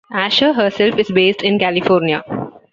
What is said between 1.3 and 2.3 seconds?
in California.